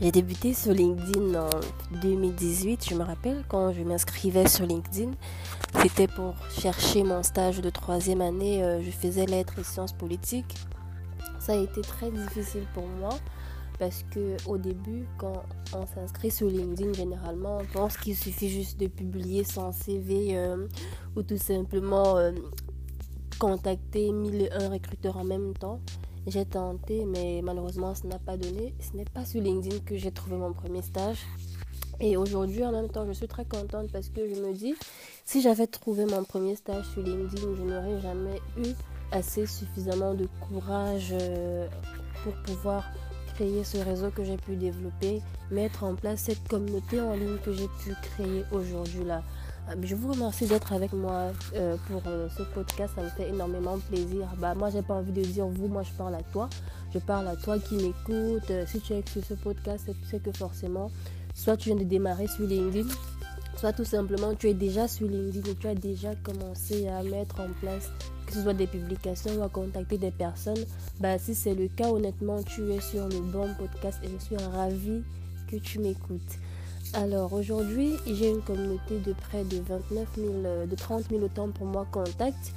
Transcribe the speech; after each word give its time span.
J'ai 0.00 0.10
débuté 0.10 0.54
sur 0.54 0.72
LinkedIn 0.72 1.34
en 1.40 1.50
2018. 2.02 2.88
Je 2.90 2.94
me 2.94 3.04
rappelle 3.04 3.44
quand 3.48 3.72
je 3.72 3.82
m'inscrivais 3.82 4.48
sur 4.48 4.66
LinkedIn, 4.66 5.12
c'était 5.82 6.08
pour 6.08 6.34
chercher 6.50 7.04
mon 7.04 7.22
stage 7.22 7.60
de 7.60 7.70
troisième 7.70 8.20
année. 8.20 8.62
Euh, 8.62 8.82
je 8.82 8.90
faisais 8.90 9.24
lettres 9.24 9.58
et 9.60 9.62
sciences 9.62 9.92
politiques. 9.92 10.56
Ça 11.38 11.52
a 11.52 11.56
été 11.56 11.80
très 11.80 12.10
difficile 12.10 12.66
pour 12.74 12.86
moi 12.88 13.10
parce 13.78 14.04
que 14.10 14.36
au 14.46 14.58
début, 14.58 15.06
quand 15.16 15.44
on 15.72 15.86
s'inscrit 15.86 16.30
sur 16.30 16.48
LinkedIn, 16.48 16.92
généralement, 16.92 17.58
on 17.58 17.64
pense 17.64 17.96
qu'il 17.96 18.16
suffit 18.16 18.48
juste 18.48 18.78
de 18.80 18.88
publier 18.88 19.44
son 19.44 19.70
CV 19.70 20.36
euh, 20.36 20.66
ou 21.14 21.22
tout 21.22 21.38
simplement 21.38 22.16
euh, 22.16 22.32
contacter 23.38 24.12
mille 24.12 24.42
et 24.42 24.52
un 24.52 24.70
recruteurs 24.70 25.16
en 25.16 25.24
même 25.24 25.54
temps. 25.54 25.80
J'ai 26.26 26.46
tenté, 26.46 27.04
mais 27.04 27.42
malheureusement, 27.42 27.94
ça 27.94 28.08
n'a 28.08 28.18
pas 28.18 28.36
donné. 28.36 28.74
Ce 28.80 28.96
n'est 28.96 29.04
pas 29.04 29.24
sur 29.24 29.42
LinkedIn 29.42 29.80
que 29.80 29.96
j'ai 29.96 30.10
trouvé 30.10 30.36
mon 30.36 30.52
premier 30.52 30.82
stage. 30.82 31.18
Et 32.00 32.16
aujourd'hui, 32.16 32.64
en 32.64 32.72
même 32.72 32.88
temps, 32.88 33.06
je 33.06 33.12
suis 33.12 33.28
très 33.28 33.44
contente 33.44 33.92
parce 33.92 34.08
que 34.08 34.26
je 34.26 34.40
me 34.40 34.52
dis, 34.52 34.74
si 35.24 35.42
j'avais 35.42 35.66
trouvé 35.66 36.06
mon 36.06 36.24
premier 36.24 36.56
stage 36.56 36.86
sur 36.86 37.02
LinkedIn, 37.02 37.54
je 37.56 37.62
n'aurais 37.62 38.00
jamais 38.00 38.40
eu 38.56 38.72
assez 39.12 39.46
suffisamment 39.46 40.14
de 40.14 40.26
courage 40.40 41.10
euh, 41.12 41.68
pour 42.22 42.32
pouvoir 42.42 42.90
créer 43.34 43.62
ce 43.64 43.78
réseau 43.78 44.10
que 44.10 44.24
j'ai 44.24 44.36
pu 44.36 44.56
développer, 44.56 45.20
mettre 45.50 45.84
en 45.84 45.94
place 45.94 46.20
cette 46.20 46.46
communauté 46.48 47.00
en 47.00 47.14
ligne 47.14 47.38
que 47.44 47.52
j'ai 47.52 47.68
pu 47.82 47.94
créer 48.02 48.44
aujourd'hui 48.52 49.04
là. 49.04 49.22
Euh, 49.68 49.74
je 49.82 49.94
vous 49.94 50.12
remercie 50.12 50.46
d'être 50.46 50.72
avec 50.72 50.92
moi 50.92 51.32
euh, 51.54 51.76
pour 51.88 52.02
euh, 52.06 52.28
ce 52.36 52.42
podcast. 52.42 52.94
Ça 52.96 53.02
me 53.02 53.08
fait 53.08 53.28
énormément 53.28 53.78
plaisir. 53.78 54.28
Bah, 54.38 54.54
moi, 54.54 54.70
j'ai 54.70 54.82
pas 54.82 54.94
envie 54.94 55.12
de 55.12 55.22
dire 55.22 55.46
vous, 55.46 55.68
moi, 55.68 55.82
je 55.82 55.92
parle 55.92 56.14
à 56.14 56.22
toi. 56.22 56.48
Je 56.92 56.98
parle 56.98 57.28
à 57.28 57.36
toi 57.36 57.58
qui 57.58 57.76
m'écoute. 57.76 58.52
si 58.66 58.80
tu 58.80 58.92
es 58.92 59.02
sur 59.08 59.24
ce 59.24 59.34
podcast, 59.34 59.90
tu 60.02 60.08
sais 60.08 60.20
que 60.20 60.32
forcément, 60.32 60.90
soit 61.34 61.56
tu 61.56 61.70
viens 61.70 61.78
de 61.78 61.84
démarrer 61.84 62.28
sur 62.28 62.46
LinkedIn, 62.46 62.88
soit 63.56 63.72
tout 63.72 63.84
simplement 63.84 64.34
tu 64.34 64.48
es 64.48 64.54
déjà 64.54 64.86
sur 64.86 65.08
LinkedIn 65.08 65.50
et 65.50 65.54
tu 65.56 65.66
as 65.66 65.74
déjà 65.74 66.14
commencé 66.14 66.86
à 66.86 67.02
mettre 67.02 67.40
en 67.40 67.48
place 67.60 67.90
que 68.26 68.32
ce 68.32 68.42
soit 68.42 68.54
des 68.54 68.66
publications 68.66 69.32
ou 69.38 69.42
à 69.42 69.48
contacter 69.48 69.98
des 69.98 70.10
personnes. 70.10 70.64
Bah, 71.00 71.18
si 71.18 71.34
c'est 71.34 71.54
le 71.54 71.68
cas, 71.68 71.88
honnêtement, 71.88 72.42
tu 72.42 72.70
es 72.72 72.80
sur 72.80 73.08
le 73.08 73.20
bon 73.20 73.52
podcast 73.58 73.98
et 74.02 74.08
je 74.08 74.24
suis 74.24 74.36
ravie 74.36 75.02
que 75.48 75.56
tu 75.56 75.78
m'écoutes. 75.78 76.38
Alors 76.94 77.32
aujourd'hui, 77.32 77.94
j'ai 78.06 78.30
une 78.30 78.40
communauté 78.40 78.98
de 79.04 79.12
près 79.12 79.42
de 79.42 79.56
29 79.68 80.08
000, 80.16 80.28
euh, 80.44 80.66
de 80.66 80.76
30 80.76 81.04
000 81.10 81.22
autant 81.22 81.48
pour 81.48 81.66
moi 81.66 81.86
contact. 81.90 82.52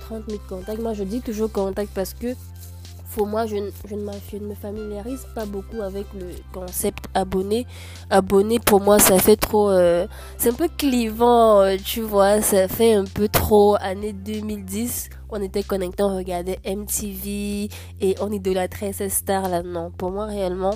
30 0.00 0.22
000 0.28 0.40
contacts. 0.48 0.80
Moi, 0.80 0.94
je 0.94 1.02
dis 1.02 1.20
toujours 1.20 1.50
contact 1.50 1.92
parce 1.92 2.14
que 2.14 2.34
pour 3.14 3.26
moi, 3.26 3.46
je, 3.46 3.56
ne 3.56 4.46
me 4.46 4.54
familiarise 4.54 5.26
pas 5.34 5.44
beaucoup 5.44 5.82
avec 5.82 6.06
le 6.14 6.26
concept 6.52 7.06
abonné. 7.14 7.66
Abonné, 8.10 8.60
pour 8.60 8.80
moi, 8.80 9.00
ça 9.00 9.18
fait 9.18 9.34
trop... 9.34 9.70
Euh, 9.70 10.06
c'est 10.38 10.50
un 10.50 10.54
peu 10.54 10.68
clivant, 10.68 11.60
euh, 11.60 11.76
tu 11.84 12.00
vois. 12.00 12.40
Ça 12.42 12.68
fait 12.68 12.94
un 12.94 13.04
peu 13.04 13.26
trop 13.26 13.76
année 13.80 14.12
2010. 14.12 15.10
On 15.30 15.42
était 15.42 15.64
connectés, 15.64 16.04
on 16.04 16.16
regardait 16.16 16.60
MTV 16.64 17.68
et 18.00 18.14
on 18.20 18.30
idolâtrait 18.30 18.92
ces 18.92 19.08
stars-là. 19.08 19.64
Non, 19.64 19.90
pour 19.90 20.12
moi, 20.12 20.26
réellement, 20.26 20.74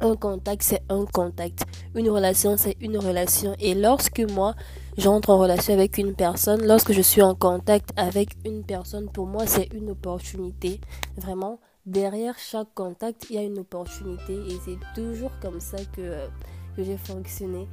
un 0.00 0.16
contact, 0.16 0.62
c'est 0.62 0.82
un 0.88 1.04
contact. 1.06 1.64
Une 1.94 2.10
relation, 2.10 2.56
c'est 2.56 2.76
une 2.80 2.98
relation. 2.98 3.54
Et 3.58 3.74
lorsque 3.74 4.20
moi, 4.20 4.54
j'entre 4.98 5.30
en 5.30 5.38
relation 5.38 5.74
avec 5.74 5.98
une 5.98 6.14
personne, 6.14 6.66
lorsque 6.66 6.92
je 6.92 7.00
suis 7.00 7.22
en 7.22 7.34
contact 7.34 7.90
avec 7.96 8.30
une 8.44 8.64
personne, 8.64 9.08
pour 9.10 9.26
moi, 9.26 9.46
c'est 9.46 9.72
une 9.72 9.90
opportunité. 9.90 10.80
Vraiment, 11.16 11.60
derrière 11.86 12.38
chaque 12.38 12.72
contact, 12.74 13.26
il 13.30 13.36
y 13.36 13.38
a 13.38 13.42
une 13.42 13.58
opportunité. 13.58 14.34
Et 14.34 14.58
c'est 14.64 14.78
toujours 14.94 15.32
comme 15.40 15.60
ça 15.60 15.78
que, 15.94 16.26
que 16.76 16.84
j'ai 16.84 16.96
fonctionné. 16.96 17.68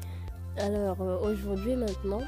Alors, 0.58 1.02
euh, 1.02 1.18
aujourd'hui, 1.20 1.76
maintenant, 1.76 2.22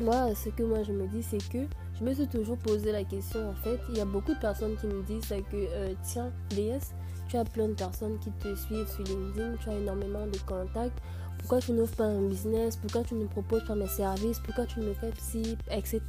moi, 0.00 0.34
ce 0.34 0.48
que 0.48 0.62
moi 0.62 0.82
je 0.82 0.92
me 0.92 1.06
dis, 1.08 1.22
c'est 1.22 1.46
que 1.50 1.66
je 1.98 2.04
me 2.04 2.14
suis 2.14 2.28
toujours 2.28 2.56
posé 2.56 2.92
la 2.92 3.04
question, 3.04 3.50
en 3.50 3.54
fait, 3.54 3.78
il 3.90 3.98
y 3.98 4.00
a 4.00 4.06
beaucoup 4.06 4.32
de 4.32 4.38
personnes 4.38 4.76
qui 4.80 4.86
me 4.86 5.02
disent 5.02 5.28
que, 5.28 5.56
euh, 5.56 5.92
tiens, 6.02 6.32
DS, 6.50 6.94
tu 7.30 7.36
as 7.36 7.44
plein 7.44 7.68
de 7.68 7.74
personnes 7.74 8.18
qui 8.18 8.30
te 8.32 8.54
suivent 8.56 8.88
sur 8.88 9.04
LinkedIn, 9.04 9.54
tu 9.62 9.68
as 9.68 9.76
énormément 9.76 10.26
de 10.26 10.38
contacts. 10.38 10.98
Pourquoi 11.38 11.60
tu 11.60 11.72
n'ouvres 11.72 11.94
pas 11.94 12.04
un 12.04 12.22
business? 12.22 12.76
Pourquoi 12.76 13.02
tu 13.02 13.14
ne 13.14 13.24
proposes 13.24 13.64
pas 13.64 13.74
mes 13.74 13.86
services? 13.86 14.40
Pourquoi 14.40 14.66
tu 14.66 14.80
ne 14.80 14.86
me 14.86 14.94
fais 14.94 15.10
psy 15.12 15.56
Etc. 15.70 16.00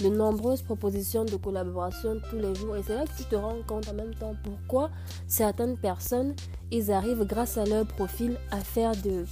De 0.00 0.08
nombreuses 0.08 0.62
propositions 0.62 1.24
de 1.24 1.36
collaboration 1.36 2.20
tous 2.28 2.36
les 2.36 2.54
jours. 2.54 2.76
Et 2.76 2.82
c'est 2.82 2.94
là 2.94 3.04
que 3.04 3.16
tu 3.16 3.24
te 3.24 3.36
rends 3.36 3.62
compte 3.66 3.88
en 3.88 3.94
même 3.94 4.14
temps 4.14 4.34
pourquoi 4.42 4.90
certaines 5.26 5.78
personnes, 5.78 6.34
ils 6.70 6.92
arrivent 6.92 7.24
grâce 7.24 7.56
à 7.56 7.64
leur 7.64 7.86
profil 7.86 8.36
à 8.50 8.58
faire 8.58 8.92
de, 8.96 9.24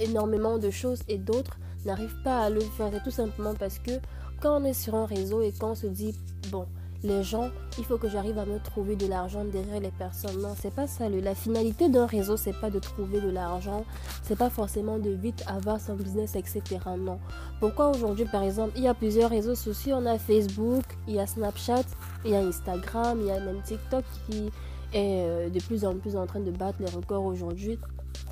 énormément 0.00 0.58
de 0.58 0.70
choses 0.70 1.02
et 1.08 1.18
d'autres 1.18 1.58
n'arrivent 1.86 2.22
pas 2.22 2.40
à 2.40 2.50
le 2.50 2.60
faire. 2.60 2.90
C'est 2.92 3.02
tout 3.02 3.10
simplement 3.10 3.54
parce 3.54 3.78
que 3.78 3.92
quand 4.40 4.60
on 4.60 4.64
est 4.64 4.74
sur 4.74 4.94
un 4.96 5.06
réseau 5.06 5.40
et 5.40 5.52
qu'on 5.52 5.74
se 5.74 5.86
dit, 5.86 6.14
bon, 6.50 6.66
les 7.04 7.22
gens, 7.22 7.50
il 7.78 7.84
faut 7.84 7.98
que 7.98 8.08
j'arrive 8.08 8.38
à 8.38 8.44
me 8.44 8.58
trouver 8.58 8.96
de 8.96 9.06
l'argent 9.06 9.44
derrière 9.44 9.80
les 9.80 9.90
personnes. 9.90 10.40
Non, 10.40 10.54
c'est 10.58 10.74
pas 10.74 10.86
ça. 10.86 11.08
La 11.08 11.34
finalité 11.34 11.88
d'un 11.88 12.06
réseau, 12.06 12.36
c'est 12.36 12.58
pas 12.58 12.70
de 12.70 12.78
trouver 12.78 13.20
de 13.20 13.30
l'argent, 13.30 13.84
c'est 14.22 14.38
pas 14.38 14.50
forcément 14.50 14.98
de 14.98 15.10
vite 15.10 15.42
avoir 15.46 15.80
son 15.80 15.94
business, 15.94 16.36
etc. 16.36 16.62
Non. 16.98 17.18
Pourquoi 17.60 17.90
aujourd'hui, 17.90 18.26
par 18.26 18.42
exemple, 18.42 18.72
il 18.76 18.84
y 18.84 18.88
a 18.88 18.94
plusieurs 18.94 19.30
réseaux 19.30 19.54
sociaux? 19.54 19.96
On 19.98 20.06
a 20.06 20.18
Facebook, 20.18 20.84
il 21.08 21.14
y 21.14 21.20
a 21.20 21.26
Snapchat, 21.26 21.84
il 22.24 22.30
y 22.30 22.36
a 22.36 22.40
Instagram, 22.40 23.18
il 23.20 23.26
y 23.26 23.30
a 23.30 23.40
même 23.40 23.62
TikTok 23.62 24.04
qui 24.28 24.50
est 24.92 25.24
euh, 25.24 25.48
de 25.48 25.60
plus 25.60 25.84
en 25.84 25.94
plus 25.94 26.16
en 26.16 26.26
train 26.26 26.40
de 26.40 26.50
battre 26.50 26.78
les 26.80 26.90
records 26.90 27.24
aujourd'hui 27.24 27.78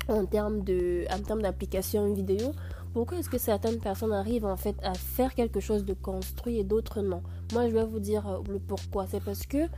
en 0.07 0.25
termes 0.25 0.63
de, 0.63 1.05
en 1.11 1.19
termes 1.19 1.41
d'applications 1.41 2.13
vidéo. 2.13 2.53
Pourquoi 2.93 3.19
est-ce 3.19 3.29
que 3.29 3.37
certaines 3.37 3.79
personnes 3.79 4.11
arrivent 4.11 4.45
en 4.45 4.57
fait 4.57 4.75
à 4.83 4.93
faire 4.93 5.33
quelque 5.33 5.61
chose 5.61 5.85
de 5.85 5.93
construit 5.93 6.59
et 6.59 6.63
d'autres 6.63 7.01
non? 7.01 7.23
Moi, 7.53 7.69
je 7.69 7.73
vais 7.73 7.85
vous 7.85 7.99
dire 7.99 8.27
euh, 8.27 8.39
le 8.49 8.59
pourquoi. 8.59 9.07
C'est 9.07 9.23
parce 9.23 9.45
que 9.45 9.69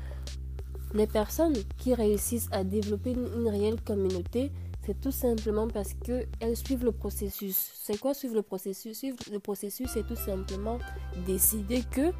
les 0.95 1.07
personnes 1.07 1.55
qui 1.77 1.93
réussissent 1.93 2.49
à 2.51 2.63
développer 2.63 3.11
une, 3.11 3.47
réelle 3.47 3.81
communauté, 3.81 4.51
c'est 4.85 4.99
tout 4.99 5.11
simplement 5.11 5.67
parce 5.67 5.93
qu'elles 5.93 6.57
suivent 6.57 6.85
le 6.85 6.91
processus. 6.91 7.71
C'est 7.75 7.99
quoi 7.99 8.13
suivre 8.13 8.35
le 8.35 8.41
processus? 8.41 8.97
Suivre 8.97 9.17
le 9.31 9.39
processus, 9.39 9.89
c'est 9.93 10.05
tout 10.05 10.15
simplement 10.15 10.79
décider 11.25 11.83
que 11.91 12.11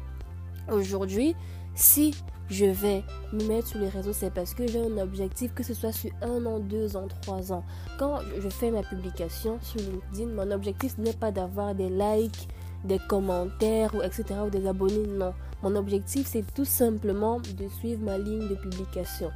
aujourd'hui, 0.70 1.34
si 1.74 2.14
je 2.50 2.66
vais 2.66 3.02
me 3.32 3.44
mettre 3.44 3.68
sur 3.68 3.78
les 3.78 3.88
réseaux, 3.88 4.12
c'est 4.12 4.32
parce 4.32 4.54
que 4.54 4.66
j'ai 4.66 4.80
un 4.80 4.98
objectif, 4.98 5.54
que 5.54 5.62
ce 5.62 5.74
soit 5.74 5.92
sur 5.92 6.10
un 6.22 6.44
an, 6.44 6.58
deux 6.58 6.96
ans, 6.96 7.06
trois 7.22 7.52
ans. 7.52 7.64
Quand 7.98 8.18
je 8.38 8.48
fais 8.48 8.70
ma 8.70 8.82
publication 8.82 9.58
sur 9.62 9.80
LinkedIn, 9.80 10.32
mon 10.34 10.50
objectif 10.50 10.98
n'est 10.98 11.14
pas 11.14 11.30
d'avoir 11.30 11.74
des 11.74 11.88
likes, 11.88 12.48
des 12.84 12.98
commentaires, 13.08 13.94
ou 13.94 14.02
etc., 14.02 14.24
ou 14.46 14.50
des 14.50 14.66
abonnés, 14.66 15.06
non. 15.06 15.32
Mon 15.62 15.74
objectif, 15.76 16.26
c'est 16.26 16.44
tout 16.54 16.66
simplement 16.66 17.40
de 17.40 17.68
suivre 17.78 18.02
ma 18.02 18.18
ligne 18.18 18.48
de 18.48 18.54
publication. 18.54 19.30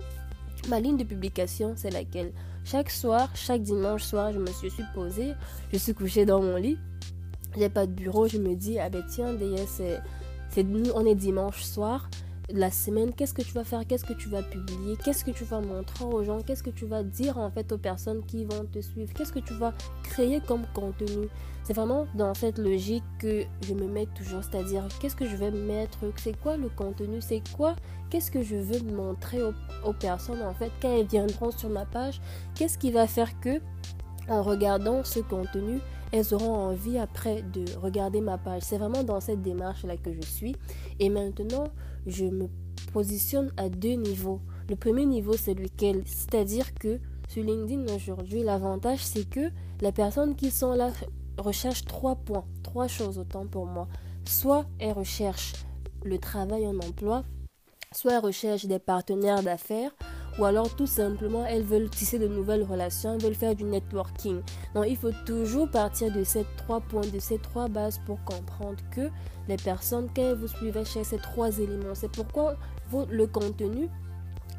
Ma 0.69 0.81
ligne 0.81 0.99
de 0.99 1.05
publication, 1.05 1.73
c'est 1.77 1.91
laquelle? 1.91 2.33
Chaque 2.65 2.91
soir, 2.91 3.31
chaque 3.35 3.63
dimanche 3.63 4.03
soir, 4.03 4.33
je 4.33 4.39
me 4.39 4.47
suis 4.47 4.71
posée, 4.95 5.33
je 5.73 5.79
suis 5.79 5.95
couchée 5.95 6.27
dans 6.27 6.43
mon 6.43 6.57
lit, 6.57 6.77
j'ai 7.57 7.71
pas 7.71 7.87
de 7.87 7.93
bureau, 7.93 8.29
je 8.29 8.37
me 8.37 8.55
dis, 8.55 8.79
ah 8.79 8.91
ben 8.91 9.03
tiens, 9.09 9.35
c'est, 9.67 10.01
c'est, 10.51 10.67
on 10.95 11.05
est 11.07 11.15
dimanche 11.15 11.63
soir, 11.63 12.09
la 12.51 12.71
semaine, 12.71 13.13
qu'est-ce 13.13 13.35
que 13.35 13.43
tu 13.43 13.53
vas 13.53 13.65
faire, 13.65 13.87
qu'est-ce 13.87 14.05
que 14.05 14.15
tu 14.15 14.29
vas 14.29 14.43
publier, 14.43 14.97
qu'est-ce 15.05 15.25
que 15.25 15.31
tu 15.31 15.45
vas 15.45 15.61
montrer 15.61 16.05
aux 16.05 16.25
gens, 16.25 16.41
qu'est-ce 16.41 16.63
que 16.63 16.71
tu 16.71 16.87
vas 16.87 17.03
dire 17.03 17.37
en 17.37 17.51
fait 17.51 17.71
aux 17.73 17.79
personnes 17.79 18.25
qui 18.27 18.45
vont 18.45 18.65
te 18.65 18.81
suivre, 18.81 19.13
qu'est-ce 19.13 19.33
que 19.33 19.39
tu 19.41 19.53
vas 19.55 19.75
créer 20.03 20.41
comme 20.41 20.65
contenu? 20.73 21.29
C'est 21.63 21.75
vraiment 21.75 22.07
dans 22.15 22.33
cette 22.33 22.57
logique 22.57 23.05
que 23.19 23.45
je 23.67 23.75
me 23.75 23.87
mets 23.87 24.07
toujours, 24.15 24.43
c'est-à-dire 24.43 24.85
qu'est-ce 24.99 25.17
que 25.17 25.27
je 25.27 25.37
vais 25.37 25.51
mettre, 25.51 25.99
c'est 26.17 26.39
quoi 26.41 26.57
le 26.57 26.71
contenu, 26.71 27.21
c'est 27.21 27.43
quoi, 27.55 27.77
qu'est-ce 28.09 28.31
que 28.31 28.43
je 28.43 28.57
veux 28.57 28.81
montrer 28.95 29.43
aux, 29.43 29.53
aux 29.85 29.93
personnes 29.93 30.43
en 30.43 30.55
fait 30.55 30.73
quand 30.81 30.97
elles 30.97 31.07
viendront 31.07 31.51
sur 31.51 31.69
ma 31.69 31.85
page, 31.85 32.21
qu'est-ce 32.55 32.79
qui 32.79 32.91
va 32.91 33.07
faire 33.07 33.39
que 33.41 33.61
en 34.31 34.43
regardant 34.43 35.05
ce 35.05 35.21
contenu, 35.21 35.81
elles 36.13 36.35
auront 36.35 36.55
envie 36.55 36.99
après 36.99 37.43
de 37.43 37.65
regarder 37.79 38.21
ma 38.21 38.39
page. 38.39 38.63
C'est 38.63 38.79
vraiment 38.79 39.05
dans 39.05 39.21
cette 39.21 39.43
démarche-là 39.43 39.97
que 39.97 40.13
je 40.13 40.23
suis. 40.23 40.57
Et 40.99 41.09
maintenant, 41.09 41.65
je 42.07 42.25
me 42.25 42.49
positionne 42.93 43.53
à 43.57 43.69
deux 43.69 43.95
niveaux. 43.95 44.41
Le 44.69 44.77
premier 44.77 45.07
niveau, 45.07 45.35
c'est 45.35 45.55
lequel? 45.55 46.03
C'est-à-dire 46.07 46.75
que 46.75 46.99
sur 47.29 47.45
LinkedIn 47.45 47.93
aujourd'hui, 47.95 48.43
l'avantage, 48.43 49.01
c'est 49.01 49.29
que 49.29 49.51
les 49.81 49.93
personnes 49.93 50.35
qui 50.35 50.51
sont 50.51 50.73
là 50.73 50.91
recherchent 51.37 51.85
trois 51.85 52.17
points, 52.17 52.45
trois 52.63 52.89
choses 52.89 53.19
autant 53.19 53.47
pour 53.47 53.67
moi. 53.67 53.87
Soit 54.25 54.67
elles 54.79 54.93
recherchent 54.93 55.55
le 56.05 56.19
travail 56.19 56.67
en 56.67 56.77
emploi, 56.79 57.25
soit 57.93 58.15
elles 58.15 58.25
recherchent 58.25 58.67
des 58.67 58.79
partenaires 58.79 59.43
d'affaires, 59.43 59.91
ou 60.39 60.45
alors 60.45 60.75
tout 60.75 60.87
simplement 60.87 61.45
elles 61.47 61.65
veulent 61.65 61.91
tisser 61.91 62.19
de 62.19 62.29
nouvelles 62.29 62.63
relations, 62.63 63.15
elles 63.15 63.23
veulent 63.23 63.35
faire 63.35 63.55
du 63.55 63.65
networking. 63.65 64.41
Donc 64.75 64.85
il 64.89 64.97
faut 64.97 65.13
toujours 65.27 65.71
partir 65.71 66.13
de 66.13 66.25
ces 66.25 66.45
trois 66.57 66.81
points, 66.81 67.07
de 67.13 67.19
ces 67.19 67.39
trois 67.39 67.69
bases 67.69 68.01
pour 68.07 68.23
comprendre 68.25 68.79
que 68.91 69.09
les 69.49 69.57
personnes, 69.57 70.09
quand 70.15 70.35
vous 70.35 70.49
suivez 70.49 70.85
chez 70.85 71.05
ces 71.05 71.19
trois 71.19 71.59
éléments, 71.59 71.95
c'est 71.95 72.13
pourquoi 72.13 72.57
le 73.11 73.27
contenu 73.27 73.89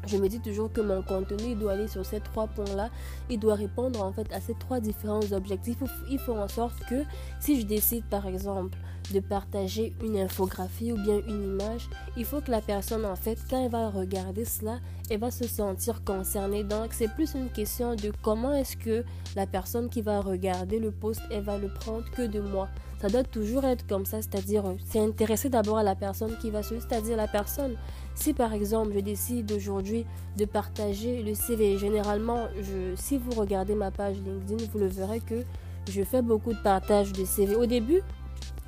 je 0.06 0.16
me 0.16 0.28
dis 0.28 0.40
toujours 0.40 0.72
que 0.72 0.80
mon 0.80 1.02
contenu 1.02 1.54
doit 1.54 1.72
aller 1.72 1.88
sur 1.88 2.04
ces 2.04 2.20
trois 2.20 2.46
points-là. 2.46 2.90
Il 3.28 3.38
doit 3.38 3.54
répondre 3.54 4.02
en 4.02 4.12
fait 4.12 4.32
à 4.32 4.40
ces 4.40 4.54
trois 4.54 4.80
différents 4.80 5.32
objectifs. 5.32 5.78
Il 6.10 6.18
faut 6.18 6.36
en 6.36 6.48
sorte 6.48 6.78
que 6.88 7.04
si 7.40 7.60
je 7.60 7.66
décide 7.66 8.04
par 8.04 8.26
exemple 8.26 8.76
de 9.12 9.20
partager 9.20 9.92
une 10.02 10.18
infographie 10.18 10.92
ou 10.92 10.96
bien 10.96 11.20
une 11.26 11.42
image, 11.42 11.88
il 12.16 12.24
faut 12.24 12.40
que 12.40 12.50
la 12.50 12.60
personne 12.60 13.04
en 13.04 13.16
fait 13.16 13.38
quand 13.48 13.64
elle 13.64 13.70
va 13.70 13.90
regarder 13.90 14.44
cela, 14.44 14.78
elle 15.10 15.18
va 15.18 15.30
se 15.30 15.46
sentir 15.46 16.04
concernée. 16.04 16.64
Donc 16.64 16.92
c'est 16.92 17.12
plus 17.12 17.34
une 17.34 17.48
question 17.48 17.94
de 17.94 18.12
comment 18.22 18.54
est-ce 18.54 18.76
que 18.76 19.04
la 19.36 19.46
personne 19.46 19.88
qui 19.88 20.02
va 20.02 20.20
regarder 20.20 20.78
le 20.78 20.90
post, 20.90 21.20
elle 21.30 21.42
va 21.42 21.58
le 21.58 21.68
prendre 21.68 22.08
que 22.10 22.26
de 22.26 22.40
moi. 22.40 22.68
Ça 23.00 23.08
doit 23.08 23.24
toujours 23.24 23.64
être 23.64 23.86
comme 23.86 24.04
ça, 24.04 24.20
c'est-à-dire 24.20 24.62
c'est 24.86 25.00
intéressé 25.00 25.48
d'abord 25.48 25.78
à 25.78 25.82
la 25.82 25.94
personne 25.94 26.36
qui 26.38 26.50
va 26.50 26.62
suivre, 26.62 26.84
c'est-à-dire 26.86 27.16
la 27.16 27.28
personne 27.28 27.76
si 28.14 28.34
par 28.34 28.52
exemple 28.52 28.92
je 28.94 29.00
décide 29.00 29.50
aujourd'hui 29.52 30.06
de 30.36 30.44
partager 30.44 31.22
le 31.22 31.34
CV, 31.34 31.78
généralement, 31.78 32.48
si 32.96 33.18
vous 33.18 33.32
regardez 33.32 33.74
ma 33.74 33.90
page 33.90 34.16
LinkedIn, 34.16 34.64
vous 34.72 34.78
le 34.78 34.86
verrez 34.86 35.20
que 35.20 35.44
je 35.88 36.02
fais 36.02 36.22
beaucoup 36.22 36.52
de 36.52 36.62
partage 36.62 37.12
de 37.12 37.24
CV. 37.24 37.54
Au 37.54 37.66
début, 37.66 38.02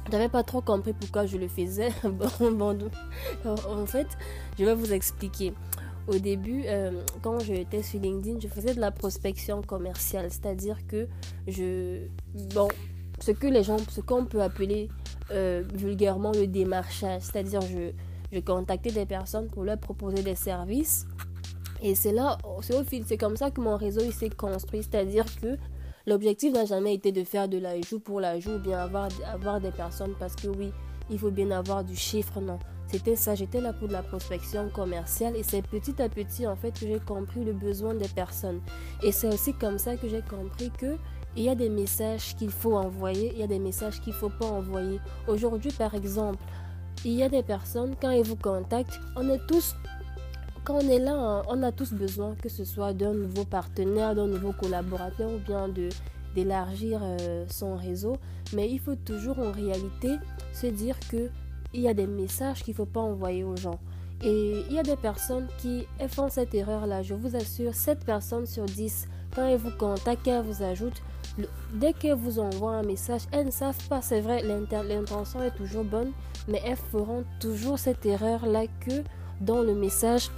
je 0.07 0.13
n'avais 0.13 0.29
pas 0.29 0.43
trop 0.43 0.61
compris 0.61 0.93
pourquoi 0.93 1.27
je 1.27 1.37
le 1.37 1.49
faisais. 1.49 1.91
bon, 2.05 2.77
en 3.45 3.87
fait, 3.87 4.09
je 4.59 4.65
vais 4.65 4.75
vous 4.75 4.93
expliquer. 4.93 5.53
Au 6.09 6.19
début, 6.19 6.65
euh, 6.67 6.91
quand 7.23 7.39
j'étais 7.39 7.83
sur 7.83 8.01
LinkedIn, 8.01 8.41
je 8.41 8.49
faisais 8.49 8.75
de 8.75 8.81
la 8.81 8.91
prospection 8.91 9.63
commerciale, 9.63 10.31
c'est-à-dire 10.31 10.85
que 10.89 11.07
je, 11.47 12.07
bon, 12.55 12.69
ce 13.21 13.31
que 13.31 13.47
les 13.47 13.63
gens, 13.63 13.77
ce 13.89 14.01
qu'on 14.01 14.25
peut 14.25 14.43
appeler 14.43 14.89
euh, 15.31 15.63
vulgairement 15.73 16.33
le 16.33 16.49
démarchage, 16.49 17.23
c'est-à-dire 17.23 17.61
je 17.61 17.93
je 18.33 18.41
contactais 18.41 18.91
des 18.91 19.07
personnes 19.07 19.49
pour 19.49 19.65
leur 19.65 19.79
proposer 19.79 20.23
des 20.23 20.35
services. 20.35 21.07
Et 21.83 21.95
c'est 21.95 22.13
là, 22.13 22.39
c'est 22.63 22.75
au 22.75 22.85
fil, 22.85 23.05
c'est 23.07 23.19
comme 23.19 23.37
ça 23.37 23.51
que 23.51 23.61
mon 23.61 23.77
réseau 23.77 24.11
s'est 24.11 24.31
construit. 24.31 24.83
C'est-à-dire 24.83 25.27
que 25.41 25.59
l'objectif 26.07 26.53
n'a 26.53 26.65
jamais 26.65 26.95
été 26.95 27.13
de 27.13 27.25
faire 27.25 27.49
de 27.49 27.59
l'ajout 27.59 28.01
pour 28.01 28.21
l'ajout 28.21 28.53
ou 28.53 28.59
bien 28.59 28.79
avoir, 28.79 29.09
avoir 29.31 29.61
des 29.61 29.73
personnes 29.73 30.15
parce 30.19 30.35
que 30.37 30.49
oui, 30.49 30.73
il 31.11 31.19
faut 31.19 31.31
bien 31.31 31.51
avoir 31.51 31.85
du 31.85 31.97
chiffre. 31.97 32.41
Non, 32.41 32.59
c'était 32.87 33.17
ça. 33.17 33.35
J'étais 33.35 33.61
là 33.61 33.73
pour 33.73 33.89
de 33.89 33.93
la 33.93 34.03
prospection 34.03 34.69
commerciale 34.71 35.37
et 35.37 35.43
c'est 35.43 35.63
petit 35.63 36.01
à 36.01 36.09
petit 36.09 36.47
en 36.47 36.57
fait 36.57 36.73
que 36.73 36.87
j'ai 36.87 37.01
compris 37.01 37.45
le 37.45 37.53
besoin 37.53 37.95
des 37.95 38.09
personnes. 38.09 38.61
Et 39.03 39.13
c'est 39.13 39.29
aussi 39.29 39.53
comme 39.53 39.79
ça 39.79 39.97
que 39.97 40.09
j'ai 40.09 40.23
compris 40.23 40.71
que 40.71 40.97
il 41.35 41.45
y 41.45 41.49
a 41.49 41.55
des 41.55 41.71
messages 41.71 42.37
qu'il 42.37 42.51
faut 42.51 42.77
envoyer, 42.77 43.33
il 43.33 43.41
y 43.41 43.43
a 43.43 43.47
des 43.47 43.59
messages 43.59 44.01
qu'il 44.01 44.13
ne 44.13 44.19
faut 44.19 44.29
pas 44.29 44.47
envoyer. 44.47 45.01
Aujourd'hui, 45.27 45.71
par 45.71 45.95
exemple, 45.95 46.39
il 47.05 47.13
y 47.13 47.23
a 47.23 47.29
des 47.29 47.43
personnes, 47.43 47.95
quand 48.01 48.11
elles 48.11 48.25
vous 48.25 48.37
contactent, 48.37 49.01
on 49.17 49.29
est 49.29 49.45
tous, 49.47 49.75
quand 50.65 50.77
on 50.77 50.89
est 50.89 50.99
là, 50.99 51.43
on 51.49 51.63
a 51.63 51.73
tous 51.73 51.93
besoin 51.93 52.35
que 52.41 52.49
ce 52.49 52.65
soit 52.65 52.93
d'un 52.93 53.13
nouveau 53.13 53.45
partenaire, 53.45 54.15
d'un 54.15 54.27
nouveau 54.27 54.53
collaborateur 54.53 55.31
ou 55.31 55.39
bien 55.39 55.69
d'élargir 56.35 57.01
euh, 57.03 57.45
son 57.49 57.77
réseau. 57.77 58.17
Mais 58.55 58.71
il 58.71 58.79
faut 58.79 58.97
toujours 58.97 59.39
en 59.39 59.51
réalité 59.51 60.11
se 60.53 60.67
dire 60.67 60.97
que 61.11 61.31
il 61.75 61.81
y 61.81 61.89
a 61.89 61.95
des 61.95 62.07
messages 62.07 62.63
qu'il 62.63 62.73
ne 62.73 62.77
faut 62.77 62.87
pas 62.87 63.01
envoyer 63.01 63.45
aux 63.45 63.57
gens. 63.57 63.81
Et 64.23 64.63
il 64.69 64.73
y 64.73 64.79
a 64.79 64.83
des 64.83 64.97
personnes 64.97 65.49
qui 65.59 65.87
font 66.09 66.29
cette 66.29 66.55
erreur-là. 66.55 67.03
Je 67.03 67.15
vous 67.15 67.35
assure, 67.35 67.75
7 67.75 68.05
personnes 68.05 68.47
sur 68.47 68.65
10, 68.67 69.09
quand 69.35 69.47
elles 69.47 69.59
vous 69.59 69.77
contactent, 69.77 70.29
elles 70.29 70.45
vous 70.45 70.63
ajoutent, 70.63 71.03
dès 71.75 71.93
qu'elles 71.93 72.15
vous 72.15 72.39
envoient 72.39 72.77
un 72.77 72.83
message, 72.83 73.23
elles 73.33 73.47
ne 73.47 73.51
savent 73.51 73.89
pas, 73.89 74.03
c'est 74.03 74.21
vrai, 74.21 74.43
l'intention 74.43 75.43
est 75.43 75.57
toujours 75.57 75.85
bonne, 75.85 76.13
mais 76.49 76.61
elles 76.65 76.77
feront 76.77 77.25
toujours 77.41 77.79
cette 77.79 78.05
erreur-là 78.05 78.65
que 78.81 79.03
dans 79.41 79.63
le 79.63 79.75
message, 79.75 80.31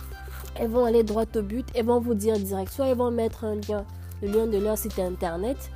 elles 0.56 0.70
vont 0.70 0.84
aller 0.84 1.02
droit 1.02 1.24
au 1.34 1.42
but, 1.42 1.66
elles 1.74 1.86
vont 1.86 2.00
vous 2.00 2.14
dire 2.14 2.38
direct, 2.38 2.72
soit 2.72 2.86
elles 2.86 2.96
vont 2.96 3.10
mettre 3.10 3.44
un 3.44 3.56
lien, 3.56 3.84
le 4.22 4.28
lien 4.28 4.46
de 4.46 4.58
leur 4.58 4.78
site 4.78 4.98
internet, 4.98 5.70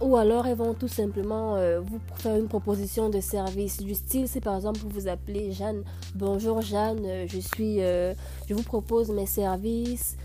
ou 0.00 0.16
alors 0.16 0.46
elles 0.46 0.56
vont 0.56 0.74
tout 0.74 0.88
simplement 0.88 1.56
euh, 1.56 1.80
vous 1.80 2.00
faire 2.16 2.36
une 2.36 2.48
proposition 2.48 3.10
de 3.10 3.20
service 3.20 3.78
du 3.78 3.94
style, 3.94 4.28
si 4.28 4.40
par 4.40 4.56
exemple 4.56 4.80
vous 4.80 4.88
vous 4.88 5.08
appelez 5.08 5.52
Jeanne, 5.52 5.82
bonjour 6.14 6.62
Jeanne, 6.62 7.04
euh, 7.04 7.26
je 7.28 7.38
suis, 7.38 7.82
euh, 7.82 8.14
je 8.48 8.54
vous 8.54 8.62
propose 8.62 9.10
mes 9.10 9.26
services, 9.26 10.16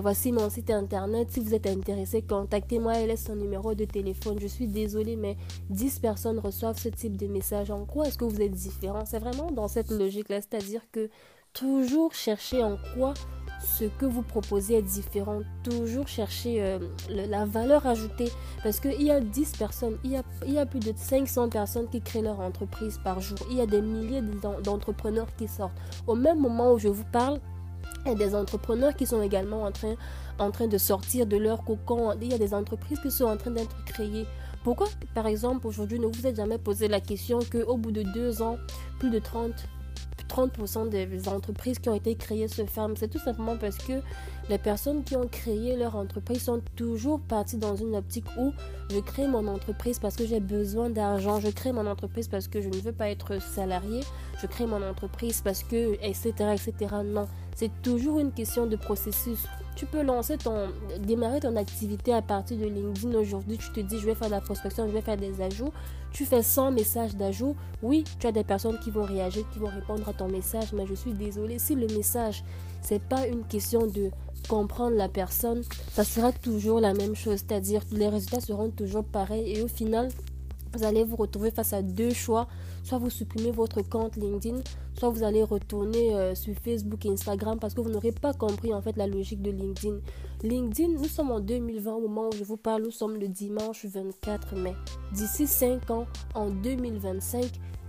voici 0.00 0.32
mon 0.32 0.48
site 0.48 0.70
internet, 0.70 1.28
si 1.30 1.40
vous 1.40 1.54
êtes 1.54 1.66
intéressé, 1.66 2.22
contactez-moi. 2.22 3.00
Et 3.00 3.06
laisse 3.06 3.24
son 3.24 3.36
numéro 3.36 3.74
de 3.74 3.84
téléphone. 3.84 4.38
Je 4.40 4.46
suis 4.46 4.68
désolée, 4.68 5.16
mais 5.16 5.36
10 5.70 5.98
personnes 5.98 6.38
reçoivent 6.38 6.78
ce 6.78 6.88
type 6.88 7.16
de 7.16 7.26
message. 7.26 7.70
En 7.70 7.84
quoi 7.84 8.06
est-ce 8.06 8.18
que 8.18 8.24
vous 8.24 8.40
êtes 8.40 8.52
différent? 8.52 9.04
C'est 9.04 9.18
vraiment 9.18 9.50
dans 9.50 9.68
cette 9.68 9.90
logique-là, 9.90 10.40
c'est-à-dire 10.40 10.82
que 10.92 11.10
toujours 11.52 12.14
chercher 12.14 12.62
en 12.62 12.76
quoi 12.94 13.14
ce 13.60 13.84
que 13.84 14.06
vous 14.06 14.22
proposez 14.22 14.74
est 14.74 14.82
différent. 14.82 15.40
Toujours 15.62 16.08
chercher 16.08 16.62
euh, 16.62 16.78
la 17.08 17.44
valeur 17.44 17.86
ajoutée. 17.86 18.30
Parce 18.62 18.80
qu'il 18.80 19.02
y 19.02 19.10
a 19.10 19.20
10 19.20 19.52
personnes, 19.56 19.98
il 20.04 20.12
y 20.46 20.58
a, 20.58 20.66
plus 20.66 20.80
de 20.80 20.92
500 20.94 21.48
personnes 21.48 21.88
qui 21.88 22.00
créent 22.00 22.22
leur 22.22 22.40
entreprise 22.40 22.98
par 23.02 23.20
jour. 23.20 23.38
Il 23.50 23.56
y 23.56 23.60
a 23.60 23.66
des 23.66 23.80
milliers 23.80 24.22
d'entrepreneurs 24.62 25.28
qui 25.36 25.48
sortent. 25.48 25.76
Au 26.06 26.14
même 26.14 26.40
moment 26.40 26.72
où 26.72 26.78
je 26.78 26.88
vous 26.88 27.04
parle, 27.04 27.40
il 28.04 28.10
y 28.10 28.12
a 28.12 28.14
des 28.14 28.34
entrepreneurs 28.34 28.94
qui 28.94 29.06
sont 29.06 29.22
également 29.22 29.64
en 29.64 29.72
train, 29.72 29.94
en 30.38 30.50
train 30.50 30.68
de 30.68 30.78
sortir 30.78 31.26
de 31.26 31.36
leur 31.36 31.64
cocon. 31.64 32.12
Il 32.20 32.30
y 32.30 32.34
a 32.34 32.38
des 32.38 32.54
entreprises 32.54 33.00
qui 33.00 33.10
sont 33.10 33.24
en 33.24 33.36
train 33.36 33.50
d'être 33.50 33.84
créées. 33.84 34.26
Pourquoi, 34.62 34.88
par 35.14 35.26
exemple, 35.26 35.66
aujourd'hui, 35.66 36.00
ne 36.00 36.06
vous 36.06 36.26
êtes 36.26 36.36
jamais 36.36 36.58
posé 36.58 36.88
la 36.88 37.00
question 37.00 37.38
qu'au 37.40 37.76
bout 37.76 37.92
de 37.92 38.02
deux 38.02 38.42
ans, 38.42 38.58
plus 38.98 39.10
de 39.10 39.18
30 39.18 39.52
30% 40.36 40.90
des 40.90 41.28
entreprises 41.28 41.78
qui 41.78 41.88
ont 41.88 41.94
été 41.94 42.14
créées 42.14 42.48
se 42.48 42.64
ferment. 42.66 42.94
C'est 42.96 43.08
tout 43.08 43.18
simplement 43.18 43.56
parce 43.56 43.78
que 43.78 43.94
les 44.50 44.58
personnes 44.58 45.02
qui 45.02 45.16
ont 45.16 45.26
créé 45.26 45.76
leur 45.76 45.96
entreprise 45.96 46.42
sont 46.42 46.60
toujours 46.76 47.20
parties 47.20 47.56
dans 47.56 47.74
une 47.74 47.96
optique 47.96 48.26
où 48.36 48.52
je 48.90 48.98
crée 48.98 49.26
mon 49.26 49.46
entreprise 49.46 49.98
parce 49.98 50.14
que 50.14 50.26
j'ai 50.26 50.40
besoin 50.40 50.90
d'argent, 50.90 51.40
je 51.40 51.48
crée 51.48 51.72
mon 51.72 51.86
entreprise 51.86 52.28
parce 52.28 52.48
que 52.48 52.60
je 52.60 52.68
ne 52.68 52.76
veux 52.76 52.92
pas 52.92 53.08
être 53.08 53.40
salarié, 53.40 54.00
je 54.40 54.46
crée 54.46 54.66
mon 54.66 54.82
entreprise 54.82 55.40
parce 55.42 55.62
que, 55.62 55.94
etc., 56.02 56.32
etc. 56.54 56.96
Non, 57.04 57.26
c'est 57.56 57.70
toujours 57.82 58.18
une 58.18 58.32
question 58.32 58.66
de 58.66 58.76
processus. 58.76 59.38
Tu 59.76 59.86
peux 59.86 60.02
lancer 60.02 60.36
ton, 60.36 60.68
démarrer 61.00 61.40
ton 61.40 61.56
activité 61.56 62.12
à 62.12 62.20
partir 62.20 62.58
de 62.58 62.66
LinkedIn 62.66 63.18
aujourd'hui. 63.18 63.56
Tu 63.56 63.72
te 63.72 63.80
dis, 63.80 63.98
je 63.98 64.04
vais 64.04 64.14
faire 64.14 64.28
de 64.28 64.32
la 64.32 64.42
prospection, 64.42 64.86
je 64.86 64.92
vais 64.92 65.00
faire 65.00 65.16
des 65.16 65.40
ajouts. 65.40 65.72
Tu 66.12 66.26
fais 66.26 66.42
100 66.42 66.72
messages 66.72 67.16
d'ajout. 67.16 67.56
Oui, 67.82 68.04
tu 68.20 68.26
as 68.26 68.32
des 68.32 68.44
personnes 68.44 68.78
qui 68.80 68.90
vont 68.90 69.04
réagir, 69.04 69.44
qui 69.52 69.58
vont 69.58 69.68
répondre 69.68 70.06
à 70.06 70.12
ton 70.12 70.28
message, 70.28 70.74
mais 70.74 70.86
je 70.86 70.94
suis 70.94 71.14
désolée. 71.14 71.58
Si 71.58 71.74
le 71.74 71.86
message, 71.86 72.44
c'est 72.82 73.02
pas 73.02 73.26
une 73.26 73.44
question 73.44 73.86
de 73.86 74.10
comprendre 74.50 74.96
la 74.96 75.08
personne, 75.08 75.62
ça 75.92 76.04
sera 76.04 76.32
toujours 76.32 76.80
la 76.80 76.92
même 76.92 77.16
chose. 77.16 77.38
C'est-à-dire, 77.46 77.80
les 77.90 78.08
résultats 78.08 78.40
seront 78.40 78.68
toujours 78.68 79.04
pareils 79.04 79.56
et 79.56 79.62
au 79.62 79.68
final, 79.68 80.10
vous 80.76 80.84
allez 80.84 81.04
vous 81.04 81.16
retrouver 81.16 81.50
face 81.50 81.72
à 81.72 81.82
deux 81.82 82.10
choix. 82.10 82.46
Soit 82.82 82.98
vous 82.98 83.10
supprimez 83.10 83.50
votre 83.50 83.82
compte 83.82 84.16
LinkedIn, 84.16 84.60
soit 84.98 85.10
vous 85.10 85.22
allez 85.22 85.42
retourner 85.42 86.14
euh, 86.14 86.34
sur 86.34 86.54
Facebook 86.54 87.04
et 87.06 87.10
Instagram 87.10 87.58
parce 87.58 87.74
que 87.74 87.80
vous 87.80 87.90
n'aurez 87.90 88.12
pas 88.12 88.32
compris 88.32 88.72
en 88.72 88.82
fait 88.82 88.96
la 88.96 89.06
logique 89.06 89.42
de 89.42 89.50
LinkedIn. 89.50 89.96
LinkedIn, 90.42 90.92
nous 90.92 91.08
sommes 91.08 91.30
en 91.30 91.40
2020 91.40 91.94
au 91.94 92.00
moment 92.02 92.28
où 92.28 92.36
je 92.36 92.44
vous 92.44 92.56
parle, 92.56 92.82
nous 92.82 92.90
sommes 92.90 93.16
le 93.16 93.28
dimanche 93.28 93.86
24 93.86 94.54
mai. 94.56 94.74
D'ici 95.12 95.46
5 95.46 95.90
ans, 95.90 96.06
en 96.34 96.50
2025, 96.50 97.44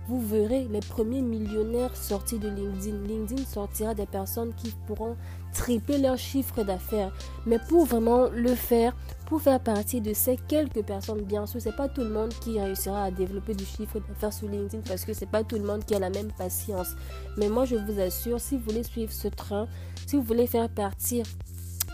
vous 0.08 0.20
verrez 0.22 0.66
les 0.68 0.80
premiers 0.80 1.20
millionnaires 1.20 1.94
sortis 1.94 2.38
de 2.38 2.48
LinkedIn. 2.48 2.96
LinkedIn 3.06 3.44
sortira 3.44 3.94
des 3.94 4.06
personnes 4.06 4.54
qui 4.54 4.72
pourront 4.86 5.16
tripler 5.58 5.98
leur 5.98 6.16
chiffre 6.16 6.62
d'affaires. 6.62 7.12
Mais 7.44 7.58
pour 7.68 7.84
vraiment 7.84 8.28
le 8.30 8.54
faire, 8.54 8.94
pour 9.26 9.42
faire 9.42 9.60
partie 9.60 10.00
de 10.00 10.14
ces 10.14 10.36
quelques 10.36 10.82
personnes, 10.82 11.22
bien 11.22 11.46
sûr, 11.46 11.60
c'est 11.60 11.76
pas 11.76 11.88
tout 11.88 12.02
le 12.02 12.10
monde 12.10 12.32
qui 12.40 12.60
réussira 12.60 13.04
à 13.04 13.10
développer 13.10 13.54
du 13.54 13.64
chiffre 13.64 13.98
d'affaires 13.98 14.32
sur 14.32 14.48
LinkedIn 14.48 14.82
parce 14.86 15.04
que 15.04 15.12
c'est 15.12 15.26
pas 15.30 15.42
tout 15.42 15.56
le 15.56 15.64
monde 15.64 15.84
qui 15.84 15.94
a 15.94 15.98
la 15.98 16.10
même 16.10 16.30
patience. 16.38 16.94
Mais 17.36 17.48
moi, 17.48 17.64
je 17.64 17.74
vous 17.74 18.00
assure, 18.00 18.40
si 18.40 18.56
vous 18.56 18.62
voulez 18.68 18.84
suivre 18.84 19.12
ce 19.12 19.28
train, 19.28 19.66
si 20.06 20.16
vous 20.16 20.22
voulez 20.22 20.46
faire 20.46 20.68
partie 20.68 21.24